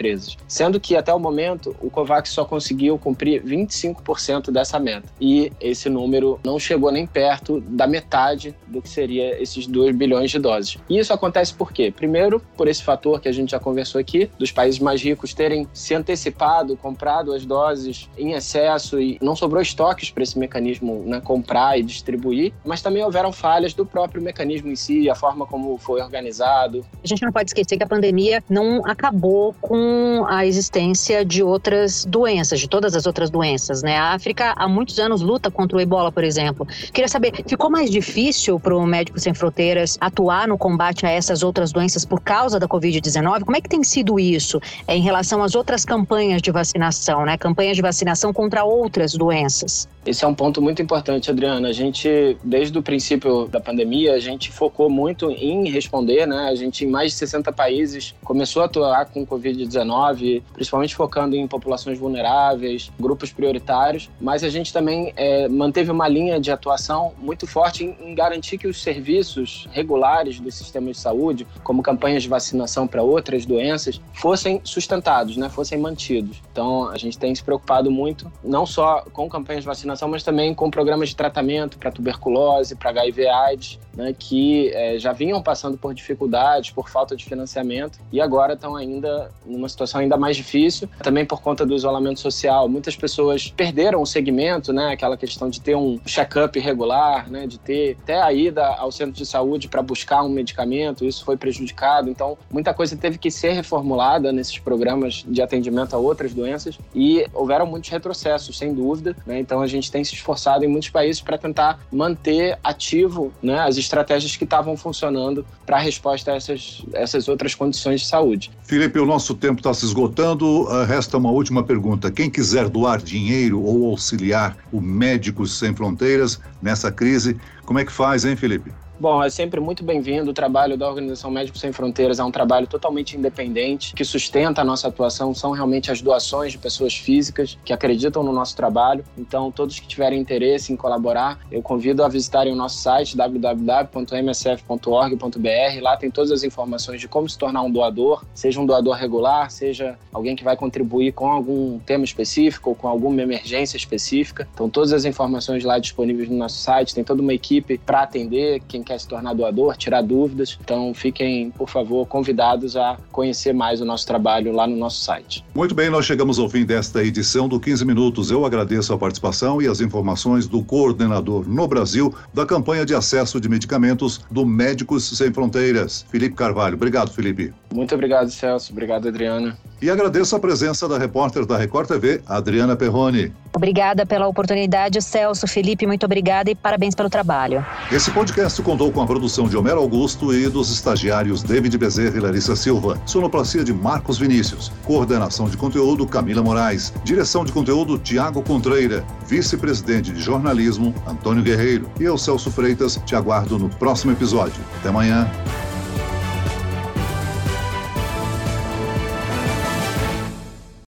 Sendo 0.47 0.79
que 0.79 0.95
até 0.95 1.13
o 1.13 1.19
momento 1.19 1.75
o 1.81 1.89
COVAX 1.89 2.29
só 2.29 2.45
conseguiu 2.45 2.97
cumprir 2.97 3.43
25% 3.43 4.51
dessa 4.51 4.79
meta. 4.79 5.07
E 5.19 5.51
esse 5.59 5.89
número 5.89 6.39
não 6.43 6.59
chegou 6.59 6.91
nem 6.91 7.05
perto 7.05 7.61
da 7.61 7.87
metade 7.87 8.55
do 8.67 8.81
que 8.81 8.89
seria 8.89 9.41
esses 9.41 9.67
2 9.67 9.95
bilhões 9.95 10.31
de 10.31 10.39
doses. 10.39 10.77
E 10.89 10.97
isso 10.97 11.13
acontece 11.13 11.53
por 11.53 11.71
quê? 11.71 11.93
Primeiro, 11.95 12.41
por 12.57 12.67
esse 12.67 12.83
fator 12.83 13.19
que 13.19 13.27
a 13.27 13.31
gente 13.31 13.51
já 13.51 13.59
conversou 13.59 13.99
aqui, 13.99 14.29
dos 14.37 14.51
países 14.51 14.79
mais 14.79 15.01
ricos 15.01 15.33
terem 15.33 15.67
se 15.73 15.93
antecipado, 15.93 16.75
comprado 16.77 17.33
as 17.33 17.45
doses 17.45 18.09
em 18.17 18.33
excesso 18.33 18.99
e 18.99 19.17
não 19.21 19.35
sobrou 19.35 19.61
estoques 19.61 20.09
para 20.09 20.23
esse 20.23 20.37
mecanismo 20.37 21.03
né, 21.05 21.21
comprar 21.21 21.79
e 21.79 21.83
distribuir, 21.83 22.53
mas 22.63 22.81
também 22.81 23.03
houveram 23.03 23.31
falhas 23.31 23.73
do 23.73 23.85
próprio 23.85 24.21
mecanismo 24.21 24.69
em 24.69 24.75
si, 24.75 25.09
a 25.09 25.15
forma 25.15 25.45
como 25.45 25.77
foi 25.77 26.01
organizado. 26.01 26.85
A 27.03 27.07
gente 27.07 27.23
não 27.23 27.31
pode 27.31 27.49
esquecer 27.49 27.77
que 27.77 27.83
a 27.83 27.87
pandemia 27.87 28.43
não 28.49 28.85
acabou 28.85 29.55
com 29.61 29.84
a 30.27 30.45
existência 30.45 31.23
de 31.25 31.43
outras 31.43 32.05
doenças, 32.05 32.59
de 32.59 32.67
todas 32.67 32.95
as 32.95 33.05
outras 33.05 33.29
doenças, 33.29 33.83
né? 33.83 33.97
A 33.97 34.13
África 34.13 34.53
há 34.55 34.67
muitos 34.67 34.99
anos 34.99 35.21
luta 35.21 35.51
contra 35.51 35.77
o 35.77 35.81
ebola, 35.81 36.11
por 36.11 36.23
exemplo. 36.23 36.67
Queria 36.93 37.07
saber, 37.07 37.43
ficou 37.47 37.69
mais 37.69 37.89
difícil 37.89 38.59
para 38.59 38.75
o 38.75 38.85
Médicos 38.85 39.23
Sem 39.23 39.33
Fronteiras 39.33 39.97
atuar 39.99 40.47
no 40.47 40.57
combate 40.57 41.05
a 41.05 41.09
essas 41.09 41.43
outras 41.43 41.71
doenças 41.71 42.05
por 42.05 42.21
causa 42.21 42.59
da 42.59 42.67
Covid-19. 42.67 43.43
Como 43.43 43.57
é 43.57 43.61
que 43.61 43.69
tem 43.69 43.83
sido 43.83 44.19
isso 44.19 44.59
é, 44.87 44.95
em 44.95 45.01
relação 45.01 45.43
às 45.43 45.55
outras 45.55 45.85
campanhas 45.85 46.41
de 46.41 46.51
vacinação, 46.51 47.25
né? 47.25 47.37
Campanhas 47.37 47.75
de 47.75 47.81
vacinação 47.81 48.31
contra 48.33 48.63
outras 48.63 49.13
doenças? 49.13 49.87
Esse 50.05 50.23
é 50.23 50.27
um 50.27 50.35
ponto 50.35 50.61
muito 50.61 50.81
importante, 50.83 51.31
Adriana. 51.31 51.69
A 51.69 51.73
gente, 51.73 52.37
desde 52.43 52.77
o 52.77 52.83
princípio 52.83 53.47
da 53.47 53.59
pandemia, 53.59 54.13
a 54.13 54.19
gente 54.19 54.51
focou 54.51 54.87
muito 54.87 55.31
em 55.31 55.67
responder, 55.67 56.27
né? 56.27 56.47
A 56.47 56.53
gente, 56.53 56.85
em 56.85 56.87
mais 56.87 57.11
de 57.11 57.17
60 57.17 57.51
países, 57.51 58.13
começou 58.23 58.61
a 58.61 58.65
atuar 58.65 59.07
com 59.07 59.25
Covid-19, 59.25 60.43
principalmente 60.53 60.95
focando 60.95 61.35
em 61.35 61.47
populações 61.47 61.97
vulneráveis, 61.97 62.91
grupos 62.99 63.31
prioritários, 63.31 64.07
mas 64.21 64.43
a 64.43 64.49
gente 64.49 64.71
também 64.71 65.11
é, 65.15 65.47
manteve 65.47 65.89
uma 65.89 66.07
linha 66.07 66.39
de 66.39 66.51
atuação 66.51 67.13
muito 67.17 67.47
forte 67.47 67.83
em, 67.83 68.11
em 68.11 68.13
garantir 68.13 68.59
que 68.59 68.67
os 68.67 68.83
serviços 68.83 69.67
regulares 69.71 70.39
do 70.39 70.51
sistema 70.51 70.91
de 70.91 70.99
saúde 70.99 71.47
como 71.63 71.81
campanhas 71.81 72.21
de 72.21 72.29
vacinação 72.29 72.85
para 72.85 73.01
outras 73.01 73.43
doenças, 73.43 73.99
fossem 74.13 74.61
sustentados, 74.63 75.35
né, 75.35 75.49
fossem 75.49 75.79
mantidos. 75.79 76.43
Então, 76.51 76.89
a 76.89 76.97
gente 76.97 77.17
tem 77.17 77.33
se 77.33 77.43
preocupado 77.43 77.89
muito, 77.89 78.31
não 78.43 78.67
só 78.67 79.03
com 79.11 79.27
campanhas 79.27 79.63
de 79.63 79.67
vacinação, 79.67 79.94
mas 80.03 80.23
também 80.23 80.53
com 80.53 80.69
programas 80.69 81.09
de 81.09 81.15
tratamento 81.15 81.77
para 81.77 81.91
tuberculose, 81.91 82.75
para 82.75 82.89
HIV/AIDS, 82.89 83.79
né, 83.95 84.13
que 84.17 84.69
é, 84.73 84.99
já 84.99 85.13
vinham 85.13 85.41
passando 85.41 85.77
por 85.77 85.93
dificuldades, 85.93 86.71
por 86.71 86.89
falta 86.89 87.15
de 87.15 87.23
financiamento 87.23 87.99
e 88.11 88.19
agora 88.19 88.53
estão 88.53 88.75
ainda 88.75 89.31
numa 89.45 89.69
situação 89.69 90.01
ainda 90.01 90.17
mais 90.17 90.35
difícil, 90.35 90.89
também 91.01 91.25
por 91.25 91.41
conta 91.41 91.65
do 91.65 91.73
isolamento 91.73 92.19
social. 92.19 92.67
Muitas 92.67 92.95
pessoas 92.95 93.49
perderam 93.55 94.01
o 94.01 94.05
segmento, 94.05 94.73
né, 94.73 94.91
aquela 94.91 95.15
questão 95.15 95.49
de 95.49 95.61
ter 95.61 95.75
um 95.75 95.99
check-up 96.05 96.59
regular, 96.59 97.29
né, 97.29 97.47
de 97.47 97.57
ter 97.57 97.97
até 98.03 98.21
a 98.21 98.33
ida 98.33 98.65
ao 98.65 98.91
centro 98.91 99.13
de 99.13 99.25
saúde 99.25 99.67
para 99.67 99.81
buscar 99.81 100.23
um 100.23 100.29
medicamento, 100.29 101.05
isso 101.05 101.23
foi 101.23 101.37
prejudicado. 101.37 102.09
Então, 102.09 102.37
muita 102.51 102.73
coisa 102.73 102.95
teve 102.95 103.17
que 103.17 103.31
ser 103.31 103.51
reformulada 103.53 104.31
nesses 104.31 104.59
programas 104.59 105.23
de 105.27 105.41
atendimento 105.41 105.95
a 105.95 105.97
outras 105.97 106.33
doenças 106.33 106.77
e 106.93 107.25
houveram 107.33 107.65
muitos 107.65 107.89
retrocessos, 107.89 108.57
sem 108.57 108.73
dúvida. 108.73 109.15
Né? 109.25 109.39
Então, 109.39 109.61
a 109.61 109.67
gente 109.67 109.84
gente 109.85 109.91
tem 109.91 110.03
se 110.03 110.15
esforçado 110.15 110.65
em 110.65 110.67
muitos 110.67 110.89
países 110.89 111.21
para 111.21 111.37
tentar 111.37 111.79
manter 111.91 112.57
ativo 112.63 113.31
né, 113.41 113.59
as 113.59 113.77
estratégias 113.77 114.35
que 114.35 114.43
estavam 114.43 114.75
funcionando 114.75 115.45
para 115.65 115.77
a 115.77 115.79
resposta 115.79 116.31
a 116.31 116.35
essas, 116.35 116.83
essas 116.93 117.27
outras 117.27 117.53
condições 117.55 118.01
de 118.01 118.07
saúde. 118.07 118.51
Felipe, 118.63 118.99
o 118.99 119.05
nosso 119.05 119.35
tempo 119.35 119.59
está 119.59 119.73
se 119.73 119.85
esgotando. 119.85 120.63
Uh, 120.63 120.83
resta 120.85 121.17
uma 121.17 121.31
última 121.31 121.63
pergunta. 121.63 122.11
Quem 122.11 122.29
quiser 122.29 122.67
doar 122.69 123.01
dinheiro 123.01 123.61
ou 123.61 123.89
auxiliar 123.91 124.57
o 124.71 124.81
Médicos 124.81 125.57
Sem 125.57 125.75
Fronteiras 125.75 126.39
nessa 126.61 126.91
crise, 126.91 127.37
como 127.65 127.79
é 127.79 127.85
que 127.85 127.91
faz, 127.91 128.25
hein, 128.25 128.35
Felipe? 128.35 128.71
Bom, 128.97 129.21
é 129.21 129.29
sempre 129.29 129.59
muito 129.59 129.83
bem-vindo. 129.83 130.31
O 130.31 130.33
trabalho 130.33 130.77
da 130.77 130.87
Organização 130.87 131.29
Médicos 131.29 131.59
Sem 131.59 131.73
Fronteiras 131.73 132.17
é 132.17 132.23
um 132.23 132.31
trabalho 132.31 132.65
totalmente 132.65 133.17
independente, 133.17 133.93
que 133.93 134.05
sustenta 134.05 134.61
a 134.61 134.63
nossa 134.63 134.87
atuação, 134.87 135.33
são 135.33 135.51
realmente 135.51 135.91
as 135.91 136.01
doações 136.01 136.53
de 136.53 136.57
pessoas 136.57 136.95
físicas 136.95 137.59
que 137.65 137.73
acreditam 137.73 138.23
no 138.23 138.31
nosso 138.31 138.55
trabalho. 138.55 139.03
Então, 139.17 139.51
todos 139.51 139.79
que 139.79 139.87
tiverem 139.87 140.17
interesse 140.17 140.71
em 140.71 140.77
colaborar, 140.77 141.39
eu 141.51 141.61
convido 141.61 142.05
a 142.05 142.07
visitarem 142.07 142.53
o 142.53 142.55
nosso 142.55 142.77
site 142.77 143.17
www.msf.org.br. 143.17 145.81
Lá 145.81 145.97
tem 145.97 146.09
todas 146.09 146.31
as 146.31 146.43
informações 146.43 147.01
de 147.01 147.09
como 147.09 147.27
se 147.27 147.37
tornar 147.37 147.63
um 147.63 147.71
doador, 147.71 148.23
seja 148.33 148.61
um 148.61 148.65
doador 148.65 148.95
regular, 148.95 149.51
seja 149.51 149.99
alguém 150.13 150.37
que 150.37 150.43
vai 150.43 150.55
contribuir 150.55 151.11
com 151.11 151.29
algum 151.29 151.79
tema 151.79 152.05
específico 152.05 152.69
ou 152.69 152.75
com 152.75 152.87
alguma 152.87 153.21
emergência 153.21 153.75
específica. 153.75 154.47
Então, 154.53 154.69
todas 154.69 154.93
as 154.93 155.03
informações 155.03 155.65
lá 155.65 155.79
disponíveis 155.79 156.29
no 156.29 156.37
nosso 156.37 156.59
site, 156.59 156.95
tem 156.95 157.03
toda 157.03 157.21
uma 157.21 157.33
equipe 157.33 157.77
para 157.77 158.03
atender 158.03 158.61
quem 158.69 158.84
quer 158.85 158.99
se 158.99 159.07
tornar 159.07 159.33
doador, 159.33 159.75
tirar 159.75 160.01
dúvidas. 160.01 160.57
Então 160.61 160.93
fiquem, 160.93 161.51
por 161.51 161.69
favor, 161.69 162.05
convidados 162.05 162.77
a 162.77 162.97
conhecer 163.11 163.53
mais 163.53 163.81
o 163.81 163.85
nosso 163.85 164.05
trabalho 164.05 164.51
lá 164.51 164.67
no 164.67 164.75
nosso 164.75 165.03
site. 165.03 165.43
Muito 165.53 165.73
bem, 165.73 165.89
nós 165.89 166.05
chegamos 166.05 166.39
ao 166.39 166.47
fim 166.47 166.65
desta 166.65 167.03
edição 167.03 167.49
do 167.49 167.59
15 167.59 167.85
Minutos. 167.85 168.31
Eu 168.31 168.45
agradeço 168.45 168.93
a 168.93 168.97
participação 168.97 169.61
e 169.61 169.67
as 169.67 169.81
informações 169.81 170.47
do 170.47 170.63
coordenador 170.63 171.47
no 171.47 171.67
Brasil 171.67 172.13
da 172.33 172.45
campanha 172.45 172.85
de 172.85 172.93
acesso 172.93 173.39
de 173.39 173.49
medicamentos 173.49 174.21
do 174.29 174.45
Médicos 174.45 175.17
Sem 175.17 175.33
Fronteiras, 175.33 176.05
Felipe 176.09 176.35
Carvalho. 176.35 176.75
Obrigado, 176.75 177.11
Felipe. 177.11 177.53
Muito 177.73 177.93
obrigado, 177.93 178.29
Celso. 178.29 178.71
Obrigado, 178.71 179.07
Adriana. 179.07 179.57
E 179.81 179.89
agradeço 179.89 180.35
a 180.35 180.39
presença 180.39 180.87
da 180.87 180.97
repórter 180.97 181.45
da 181.45 181.57
Record 181.57 181.87
TV, 181.87 182.21
Adriana 182.25 182.75
Perrone. 182.75 183.33
Obrigada 183.53 184.05
pela 184.05 184.27
oportunidade, 184.27 185.01
Celso. 185.01 185.47
Felipe, 185.47 185.85
muito 185.85 186.05
obrigada 186.05 186.49
e 186.49 186.55
parabéns 186.55 186.95
pelo 186.95 187.09
trabalho. 187.09 187.65
Esse 187.91 188.09
podcast 188.11 188.61
contou 188.75 188.91
com 188.91 189.01
a 189.01 189.07
produção 189.07 189.47
de 189.47 189.55
Homero 189.55 189.79
Augusto 189.79 190.33
e 190.33 190.49
dos 190.49 190.69
estagiários 190.69 191.41
David 191.41 191.77
Bezerra 191.77 192.17
e 192.17 192.19
Larissa 192.19 192.57
Silva. 192.57 193.01
Sonoplastia 193.05 193.63
de 193.63 193.73
Marcos 193.73 194.17
Vinícius. 194.17 194.69
Coordenação 194.83 195.47
de 195.47 195.55
conteúdo 195.55 196.05
Camila 196.05 196.43
Moraes. 196.43 196.91
Direção 197.01 197.45
de 197.45 197.53
conteúdo 197.53 197.97
Tiago 197.97 198.41
Contreira. 198.41 199.05
Vice-presidente 199.29 200.11
de 200.11 200.21
jornalismo 200.21 200.93
Antônio 201.07 201.41
Guerreiro. 201.41 201.89
E 201.97 202.03
eu, 202.03 202.17
Celso 202.17 202.51
Freitas, 202.51 202.99
te 203.05 203.15
aguardo 203.15 203.57
no 203.57 203.69
próximo 203.69 204.11
episódio. 204.11 204.61
Até 204.77 204.89
amanhã. 204.89 205.25